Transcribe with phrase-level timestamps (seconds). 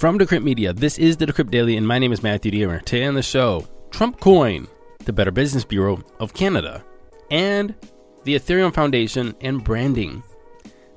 [0.00, 2.82] From Decrypt Media, this is the Decrypt Daily, and my name is Matthew Diemer.
[2.82, 4.66] Today on the show, Trump Coin,
[5.04, 6.82] the Better Business Bureau of Canada,
[7.30, 7.74] and
[8.24, 10.22] the Ethereum Foundation and branding.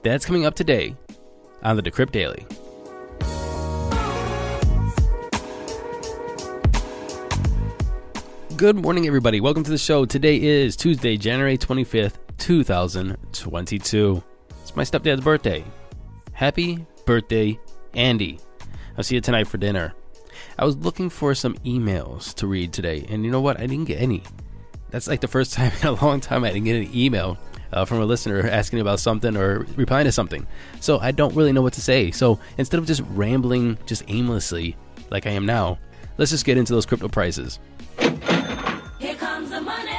[0.03, 0.95] That's coming up today
[1.63, 2.45] on the Decrypt Daily.
[8.55, 9.41] Good morning, everybody.
[9.41, 10.05] Welcome to the show.
[10.05, 14.23] Today is Tuesday, January 25th, 2022.
[14.61, 15.65] It's my stepdad's birthday.
[16.31, 17.59] Happy birthday,
[17.95, 18.39] Andy.
[18.97, 19.93] I'll see you tonight for dinner.
[20.57, 23.59] I was looking for some emails to read today, and you know what?
[23.59, 24.23] I didn't get any.
[24.91, 27.37] That's like the first time in a long time I didn't get an email
[27.71, 30.45] uh, from a listener asking about something or replying to something.
[30.79, 32.11] So I don't really know what to say.
[32.11, 34.77] So instead of just rambling just aimlessly
[35.09, 35.79] like I am now,
[36.17, 37.59] let's just get into those crypto prices.
[37.97, 39.91] Here comes the money.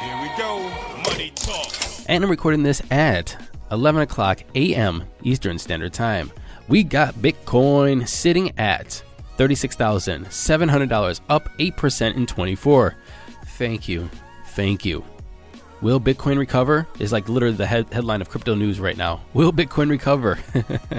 [0.00, 0.70] Here we go.
[1.10, 1.72] Money talk.
[2.08, 3.36] And I'm recording this at
[3.70, 5.04] 11 o'clock a.m.
[5.22, 6.32] Eastern Standard Time.
[6.68, 9.02] We got Bitcoin sitting at
[9.38, 12.94] $36,700, up 8% in 24.
[13.46, 14.08] Thank you.
[14.48, 15.04] Thank you.
[15.80, 16.86] Will Bitcoin recover?
[17.00, 19.20] Is like literally the head- headline of crypto news right now.
[19.34, 20.38] Will Bitcoin recover?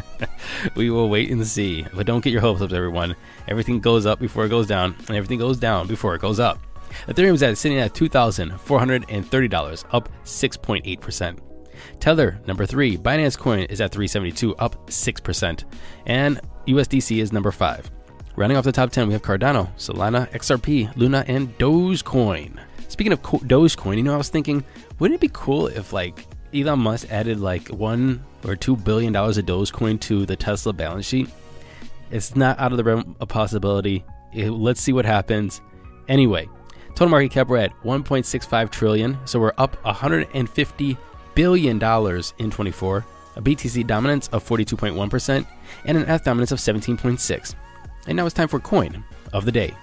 [0.75, 1.85] we will wait and see.
[1.93, 3.15] But don't get your hopes up, everyone.
[3.47, 6.59] Everything goes up before it goes down, and everything goes down before it goes up.
[7.07, 11.39] Ethereum is at sitting at $2,430, up 6.8%.
[11.99, 12.97] Tether, number three.
[12.97, 15.63] Binance Coin is at 372, up 6%.
[16.05, 17.89] And USDC is number five.
[18.35, 22.59] Rounding off the top 10, we have Cardano, Solana, XRP, Luna, and Dogecoin.
[22.87, 24.63] Speaking of co- Dogecoin, you know, I was thinking,
[24.99, 29.37] wouldn't it be cool if, like, Elon Musk added, like, one or two billion dollars
[29.37, 31.29] of Dogecoin to the Tesla balance sheet?
[32.11, 34.03] It's not out of the realm of possibility.
[34.33, 35.61] It- let's see what happens.
[36.07, 36.47] Anyway,
[36.95, 40.97] total market cap, we're at 1.65 trillion, so we're up 150
[41.35, 43.05] billion dollars in 24,
[43.35, 45.45] a BTC dominance of 42.1%,
[45.85, 47.55] and an ETH dominance of 17.6.
[48.07, 49.73] And now it's time for coin of the day.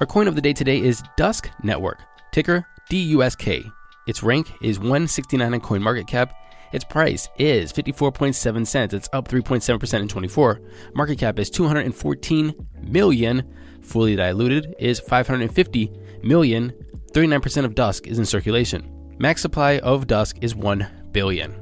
[0.00, 2.00] Our coin of the day today is Dusk Network,
[2.32, 3.70] ticker DUSK.
[4.06, 6.32] Its rank is 169 on CoinMarketCap.
[6.72, 8.94] Its price is 54.7 cents.
[8.94, 10.60] It's up 3.7% in 24.
[10.94, 13.54] Market cap is 214 million.
[13.82, 15.92] Fully diluted is 550
[16.22, 16.72] million.
[17.12, 18.90] 39% of Dusk is in circulation.
[19.18, 21.54] Max supply of Dusk is 1 billion.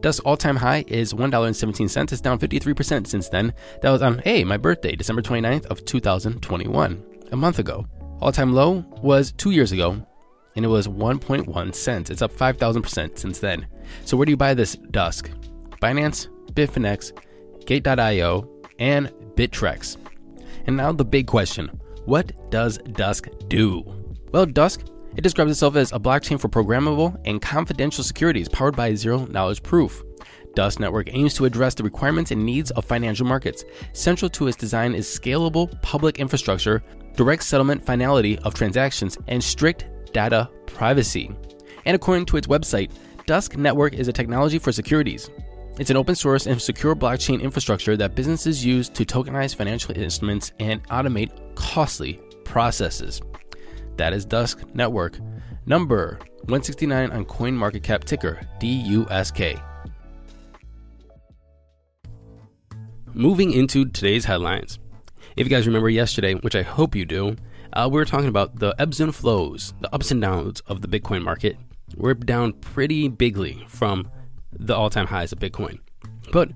[0.00, 2.12] Dusk's all-time high is $1.17.
[2.12, 3.54] It's down 53% since then.
[3.82, 7.86] That was on, hey, my birthday, December 29th of 2021, a month ago.
[8.20, 10.04] All-time low was two years ago,
[10.56, 12.10] and it was 1.1 cents.
[12.10, 13.68] It's up 5,000% since then.
[14.04, 15.30] So where do you buy this Dusk?
[15.80, 17.12] Binance, Bitfinex,
[17.66, 18.48] Gate.io,
[18.80, 19.96] and Bittrex.
[20.66, 21.68] And now the big question.
[22.04, 23.97] What does Dusk do?
[24.32, 24.84] Well, Dusk,
[25.16, 29.62] it describes itself as a blockchain for programmable and confidential securities powered by zero knowledge
[29.62, 30.02] proof.
[30.54, 33.64] Dusk Network aims to address the requirements and needs of financial markets.
[33.92, 36.82] Central to its design is scalable public infrastructure,
[37.16, 41.30] direct settlement finality of transactions, and strict data privacy.
[41.86, 42.90] And according to its website,
[43.26, 45.30] Dusk Network is a technology for securities.
[45.78, 50.52] It's an open source and secure blockchain infrastructure that businesses use to tokenize financial instruments
[50.58, 53.22] and automate costly processes.
[53.98, 55.18] That is Dusk Network,
[55.66, 59.60] number 169 on CoinMarketCap ticker DUSK.
[63.12, 64.78] Moving into today's headlines.
[65.36, 67.34] If you guys remember yesterday, which I hope you do,
[67.72, 70.88] uh, we were talking about the ebbs and flows, the ups and downs of the
[70.88, 71.56] Bitcoin market.
[71.96, 74.08] We're down pretty bigly from
[74.52, 75.80] the all time highs of Bitcoin.
[76.30, 76.50] But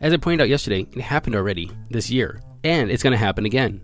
[0.00, 3.44] as I pointed out yesterday, it happened already this year, and it's going to happen
[3.44, 3.82] again.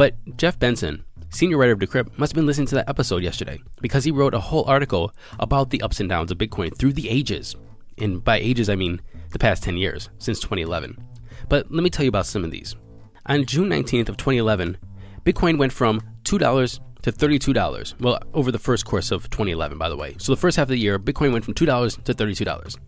[0.00, 3.60] But Jeff Benson, senior writer of Decrypt, must have been listening to that episode yesterday
[3.82, 7.10] because he wrote a whole article about the ups and downs of Bitcoin through the
[7.10, 7.54] ages.
[7.98, 9.02] And by ages, I mean
[9.32, 10.96] the past 10 years, since 2011.
[11.50, 12.76] But let me tell you about some of these.
[13.26, 14.78] On June 19th of 2011,
[15.26, 18.00] Bitcoin went from $2 to $32.
[18.00, 20.16] Well, over the first course of 2011, by the way.
[20.16, 22.78] So the first half of the year, Bitcoin went from $2 to $32.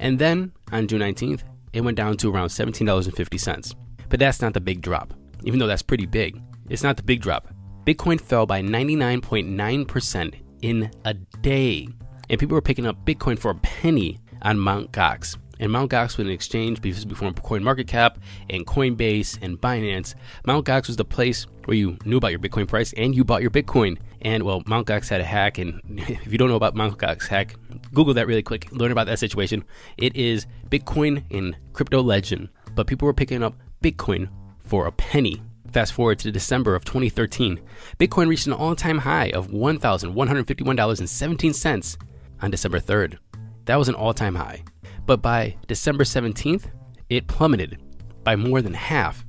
[0.00, 3.74] And then on June 19th, it went down to around $17.50.
[4.10, 5.14] But that's not the big drop.
[5.44, 7.48] Even though that's pretty big, it's not the big drop.
[7.84, 11.88] Bitcoin fell by 99.9% in a day.
[12.30, 14.92] and people were picking up Bitcoin for a penny on Mt.
[14.92, 15.36] Gox.
[15.60, 15.90] And Mt.
[15.90, 18.16] Gox was an exchange before CoinMarketCap
[18.50, 20.14] and Coinbase and Binance.
[20.46, 20.64] Mt.
[20.64, 23.50] Gox was the place where you knew about your Bitcoin price and you bought your
[23.50, 23.98] Bitcoin.
[24.20, 24.86] And well, Mt.
[24.86, 26.98] Gox had a hack, and if you don't know about Mt.
[26.98, 27.54] Gox hack,
[27.94, 28.70] Google that really quick.
[28.72, 29.64] Learn about that situation.
[29.96, 34.28] It is Bitcoin in crypto legend, but people were picking up Bitcoin
[34.58, 35.42] for a penny.
[35.72, 37.60] Fast forward to December of 2013,
[37.98, 41.96] Bitcoin reached an all-time high of $1,151.17
[42.40, 43.18] on December 3rd.
[43.66, 44.64] That was an all-time high.
[45.04, 46.70] But by December 17th,
[47.10, 47.82] it plummeted
[48.24, 49.26] by more than half.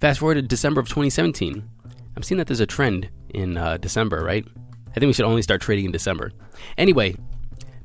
[0.00, 1.68] Fast forward to December of 2017.
[2.16, 4.44] I'm seeing that there's a trend in uh, December, right?
[4.90, 6.32] I think we should only start trading in December.
[6.76, 7.16] Anyway,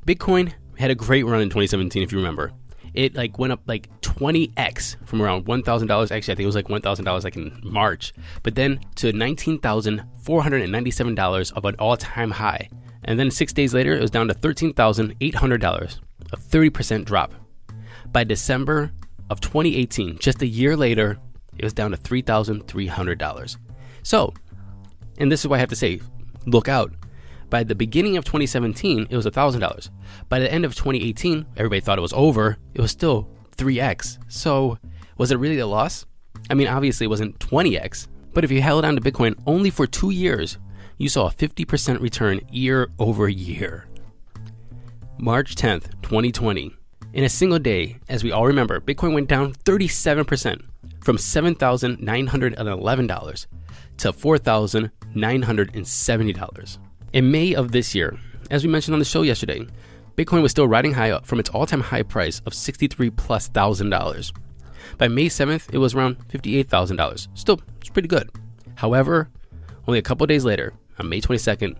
[0.06, 2.52] Bitcoin had a great run in 2017, if you remember.
[2.94, 6.10] It like went up like 20x from around $1,000.
[6.10, 11.64] Actually, I think it was like $1,000 like in March, but then to $19,497 of
[11.64, 12.68] an all-time high.
[13.04, 15.98] And then six days later, it was down to $13,800,
[16.32, 17.34] a 30% drop.
[18.12, 18.92] By December
[19.28, 21.18] of 2018, just a year later,
[21.58, 23.56] it was down to $3,300.
[24.02, 24.32] So,
[25.18, 26.00] and this is why I have to say,
[26.46, 26.92] look out.
[27.50, 29.90] By the beginning of 2017, it was $1,000.
[30.28, 32.58] By the end of 2018, everybody thought it was over.
[32.74, 34.18] It was still 3x.
[34.28, 34.78] So,
[35.16, 36.06] was it really a loss?
[36.50, 39.86] I mean, obviously, it wasn't 20x, but if you held on to Bitcoin only for
[39.86, 40.58] two years,
[40.98, 43.86] you saw a 50% return year over year.
[45.18, 46.74] March 10th, 2020.
[47.12, 50.60] In a single day, as we all remember, Bitcoin went down 37%
[51.00, 53.46] from $7,911
[53.98, 56.78] to $4,970.
[57.14, 58.18] In May of this year,
[58.50, 59.64] as we mentioned on the show yesterday,
[60.16, 63.90] Bitcoin was still riding high up from its all-time high price of 63 plus thousand
[63.90, 64.32] dollars.
[64.98, 67.28] By May 7th, it was around $58,000.
[67.34, 68.28] Still, it's pretty good.
[68.74, 69.30] However,
[69.86, 71.76] only a couple days later, on May 22nd,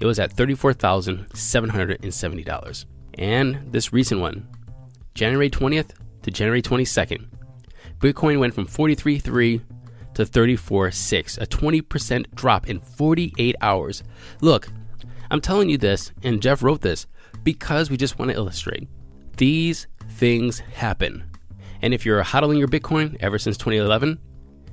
[0.00, 2.84] it was at $34,770.
[3.18, 4.48] And this recent one,
[5.12, 5.90] January 20th
[6.22, 7.26] to January 22nd,
[7.98, 9.60] Bitcoin went from 43.3
[10.20, 14.02] to 34.6, a 20% drop in 48 hours.
[14.40, 14.68] Look,
[15.30, 17.06] I'm telling you this, and Jeff wrote this
[17.42, 18.88] because we just want to illustrate.
[19.36, 21.24] These things happen.
[21.82, 24.18] And if you're hodling your Bitcoin ever since 2011,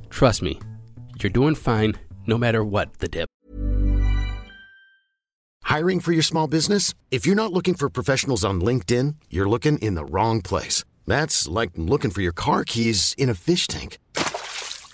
[0.10, 0.60] trust me,
[1.22, 1.96] you're doing fine
[2.26, 3.30] no matter what the dip.
[5.64, 6.94] Hiring for your small business?
[7.12, 10.84] If you're not looking for professionals on LinkedIn, you're looking in the wrong place.
[11.06, 14.00] That's like looking for your car keys in a fish tank.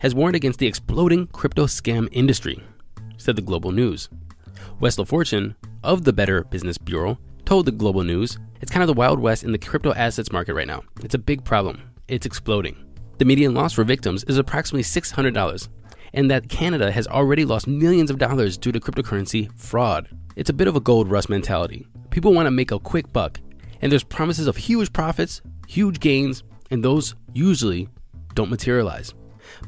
[0.00, 2.62] has warned against the exploding crypto scam industry,
[3.16, 4.08] said the Global News.
[4.80, 5.54] Wes Fortune
[5.84, 9.44] of the Better Business Bureau told the Global News it's kind of the Wild West
[9.44, 10.82] in the crypto assets market right now.
[11.02, 11.82] It's a big problem.
[12.08, 12.76] It's exploding.
[13.18, 15.68] The median loss for victims is approximately $600,
[16.14, 20.08] and that Canada has already lost millions of dollars due to cryptocurrency fraud.
[20.36, 21.86] It's a bit of a gold rush mentality.
[22.10, 23.38] People want to make a quick buck,
[23.82, 27.88] and there's promises of huge profits, huge gains, and those usually
[28.34, 29.12] don't materialize.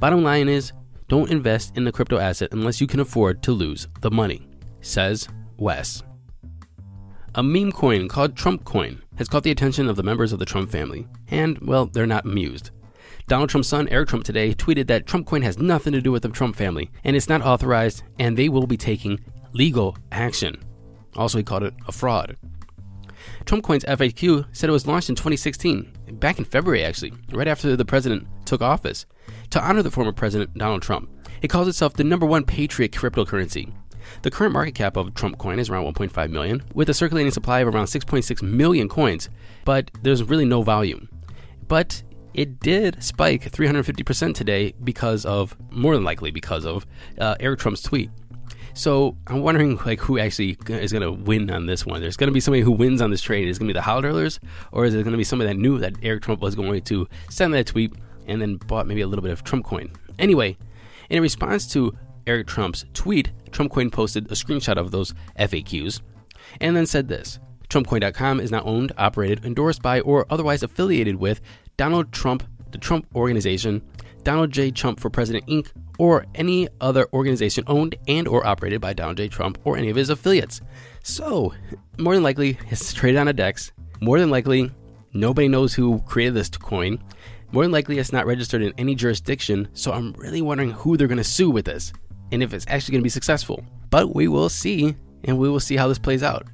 [0.01, 0.73] Bottom line is,
[1.09, 4.49] don't invest in the crypto asset unless you can afford to lose the money,
[4.81, 6.03] says Wes.
[7.35, 10.45] A meme coin called Trump Coin has caught the attention of the members of the
[10.45, 12.71] Trump family, and, well, they're not amused.
[13.27, 16.23] Donald Trump's son, Eric Trump, today tweeted that Trump Coin has nothing to do with
[16.23, 19.19] the Trump family, and it's not authorized, and they will be taking
[19.53, 20.63] legal action.
[21.17, 22.37] Also, he called it a fraud.
[23.45, 27.77] Trump Coin's FAQ said it was launched in 2016, back in February actually, right after
[27.77, 29.07] the president took office,
[29.51, 31.11] to honor the former president Donald Trump.
[31.43, 33.73] It calls itself the number one patriot cryptocurrency.
[34.23, 37.61] The current market cap of Trump coin is around 1.5 million, with a circulating supply
[37.61, 39.29] of around 6.6 million coins,
[39.65, 41.09] but there's really no volume.
[41.69, 42.03] But
[42.35, 46.87] it did spike 350% today because of, more than likely because of,
[47.19, 48.11] uh, Eric Trump's tweet.
[48.75, 52.01] So I'm wondering like who actually is going to win on this one.
[52.01, 53.49] There's going to be somebody who wins on this trade.
[53.49, 54.39] Is it going to be the hodlers,
[54.73, 57.07] or is it going to be somebody that knew that Eric Trump was going to
[57.29, 57.93] send that tweet
[58.27, 59.91] and then bought maybe a little bit of Trump coin?
[60.19, 60.57] Anyway,
[61.11, 66.01] in response to Eric Trump's tweet, Trump Coin posted a screenshot of those FAQs
[66.61, 67.39] and then said this
[67.69, 71.41] TrumpCoin.com is not owned, operated, endorsed by, or otherwise affiliated with
[71.77, 73.83] Donald Trump, the Trump Organization,
[74.25, 74.71] Donald J.
[74.71, 79.29] Trump for President Inc., or any other organization owned and or operated by Donald J.
[79.29, 80.61] Trump or any of his affiliates.
[81.03, 81.55] So,
[81.99, 83.73] more than likely, it's traded on a DEX.
[84.01, 84.71] More than likely,
[85.15, 87.03] Nobody knows who created this coin.
[87.53, 91.07] More than likely, it's not registered in any jurisdiction, so I'm really wondering who they're
[91.07, 91.93] going to sue with this
[92.31, 93.63] and if it's actually going to be successful.
[93.91, 96.47] But we will see, and we will see how this plays out.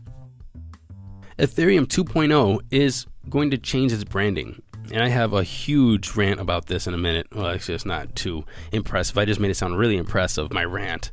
[1.39, 4.61] Ethereum 2.0 is going to change its branding.
[4.91, 7.27] And I have a huge rant about this in a minute.
[7.35, 9.19] Well, actually, it's not too impressive.
[9.19, 11.13] I just made it sound really impressive, my rant.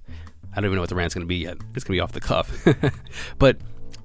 [0.53, 1.57] I don't even know what the rant's going to be yet.
[1.73, 2.65] It's going to be off the cuff.
[3.37, 3.57] but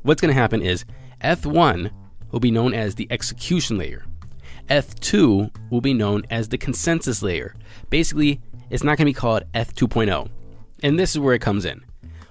[0.03, 0.85] what's going to happen is
[1.23, 1.93] ETH1
[2.33, 4.05] will be known as the execution layer.
[4.69, 7.55] ETH2 will be known as the consensus layer.
[7.91, 10.29] Basically, it's not going to be called ETH2.0.
[10.83, 11.85] And this is where it comes in.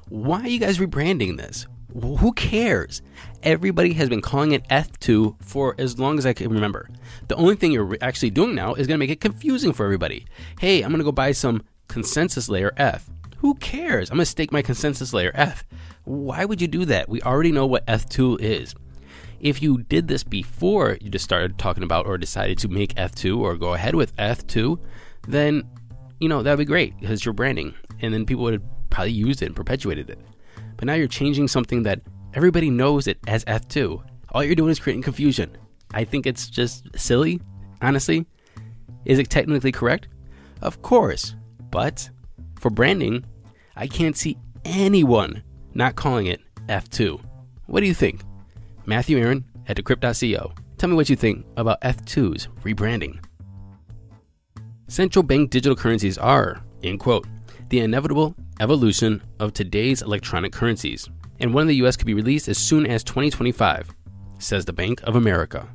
[0.10, 1.68] Why are you guys rebranding this?
[1.94, 3.02] Who cares?
[3.42, 6.88] Everybody has been calling it ETH2 for as long as I can remember.
[7.28, 10.26] The only thing you're actually doing now is going to make it confusing for everybody.
[10.60, 13.10] Hey, I'm going to go buy some consensus layer ETH.
[13.38, 14.12] Who cares?
[14.12, 15.64] I'm going to stake my consensus layer ETH.
[16.04, 17.10] Why would you do that?
[17.10, 18.76] We already know what ETH2 is.
[19.40, 23.40] If you did this before you just started talking about or decided to make ETH2
[23.40, 24.80] or go ahead with ETH2,
[25.28, 25.64] then,
[26.20, 27.74] you know, that'd be great because you're branding.
[28.02, 30.20] And then people would have probably used it and perpetuated it.
[30.80, 32.00] But now you're changing something that
[32.34, 34.02] everybody knows it as ETH2.
[34.32, 35.58] All you're doing is creating confusion.
[35.94, 37.42] I think it's just silly,
[37.82, 38.26] honestly.
[39.04, 40.08] Is it technically correct?
[40.62, 41.36] Of course.
[41.70, 42.10] But
[42.62, 43.26] for branding,
[43.76, 45.44] I can't see anyone
[45.74, 47.20] not calling it ETH2.
[47.66, 48.22] What do you think?
[48.86, 50.54] Matthew Aaron at decrypt.co.
[50.78, 53.22] Tell me what you think about ETH2's rebranding.
[54.88, 57.28] Central bank digital currencies are, in quote,
[57.68, 62.48] the inevitable evolution of today's electronic currencies, and one in the US could be released
[62.48, 63.90] as soon as 2025,
[64.38, 65.68] says the Bank of America.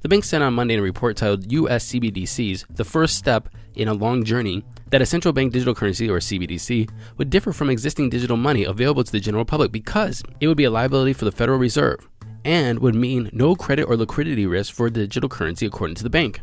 [0.00, 3.88] The bank sent on Monday in a report titled US CBDCs, the first step in
[3.88, 8.10] a long journey, that a central bank digital currency, or CBDC, would differ from existing
[8.10, 11.32] digital money available to the general public because it would be a liability for the
[11.32, 12.06] Federal Reserve
[12.44, 16.42] and would mean no credit or liquidity risk for digital currency according to the bank.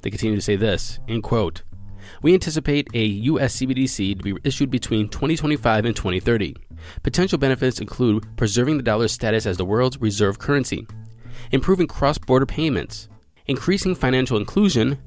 [0.00, 1.62] They continue to say this, in quote,
[2.22, 6.56] we anticipate a US CBDC to be issued between 2025 and 2030.
[7.02, 10.86] Potential benefits include preserving the dollar's status as the world's reserve currency,
[11.50, 13.08] improving cross border payments,
[13.46, 14.98] increasing financial inclusion,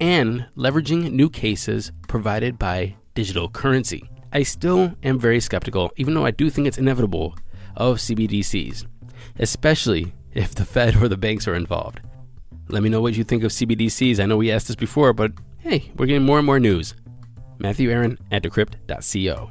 [0.00, 4.08] and leveraging new cases provided by digital currency.
[4.32, 7.36] I still am very skeptical, even though I do think it's inevitable,
[7.76, 8.86] of CBDCs,
[9.38, 12.00] especially if the Fed or the banks are involved.
[12.68, 14.20] Let me know what you think of CBDCs.
[14.20, 16.94] I know we asked this before, but hey, we're getting more and more news.
[17.58, 19.50] Matthew Aaron at decrypt.co.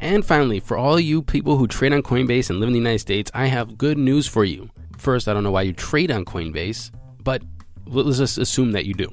[0.00, 3.00] And finally, for all you people who trade on Coinbase and live in the United
[3.00, 4.70] States, I have good news for you.
[4.96, 6.90] First, I don't know why you trade on Coinbase,
[7.22, 7.42] but
[7.86, 9.10] let's just assume that you do.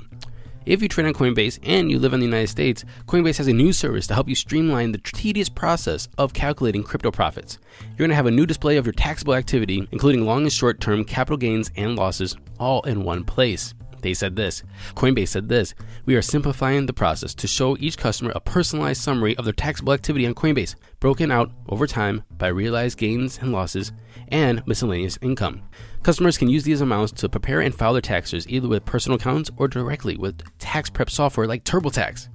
[0.66, 3.54] If you trade on Coinbase and you live in the United States, Coinbase has a
[3.54, 7.60] new service to help you streamline the tedious process of calculating crypto profits.
[7.90, 10.82] You're going to have a new display of your taxable activity, including long and short
[10.82, 13.74] term capital gains and losses, all in one place.
[14.02, 14.64] They said this
[14.96, 15.74] Coinbase said this
[16.06, 19.94] We are simplifying the process to show each customer a personalized summary of their taxable
[19.94, 23.92] activity on Coinbase, broken out over time by realized gains and losses
[24.30, 25.62] and miscellaneous income.
[26.04, 29.50] Customers can use these amounts to prepare and file their taxes either with personal accounts
[29.58, 32.30] or directly with tax prep software like TurboTax.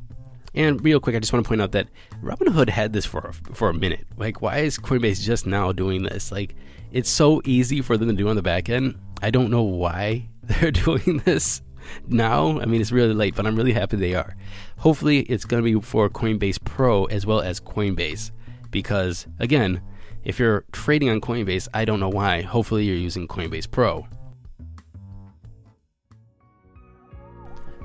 [0.54, 1.88] And real quick, I just want to point out that
[2.22, 4.06] Robinhood had this for for a minute.
[4.18, 6.30] Like, why is Coinbase just now doing this?
[6.30, 6.54] Like,
[6.90, 8.98] it's so easy for them to do on the back end.
[9.22, 11.62] I don't know why they're doing this
[12.08, 12.60] now.
[12.60, 14.36] I mean, it's really late, but I'm really happy they are.
[14.78, 18.30] Hopefully, it's going to be for Coinbase Pro as well as Coinbase,
[18.70, 19.80] because again,
[20.24, 22.42] if you're trading on Coinbase, I don't know why.
[22.42, 24.06] Hopefully, you're using Coinbase Pro.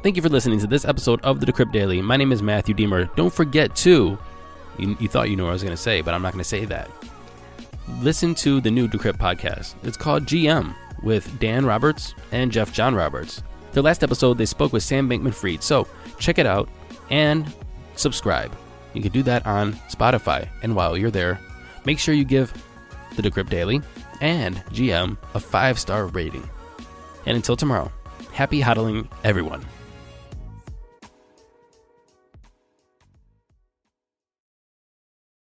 [0.04, 2.02] Thank you for listening to this episode of the Decrypt Daily.
[2.02, 3.14] My name is Matthew Diemer.
[3.16, 4.18] Don't forget to,
[4.78, 6.44] you, you thought you knew what I was going to say, but I'm not going
[6.44, 6.90] to say that.
[8.00, 9.74] Listen to the new Decrypt podcast.
[9.84, 13.44] It's called GM with Dan Roberts and Jeff John Roberts.
[13.72, 15.64] Their last episode, they spoke with Sam Bankman Fried.
[15.64, 15.88] So
[16.20, 16.70] check it out
[17.10, 17.52] and
[17.96, 18.56] subscribe.
[18.94, 20.48] You can do that on Spotify.
[20.64, 21.40] And while you're there,
[21.86, 22.52] make sure you give
[23.16, 23.82] the Decrypt Daily
[24.22, 26.48] and GM a five star rating.
[27.26, 27.92] And until tomorrow,
[28.32, 29.66] happy hodling, everyone.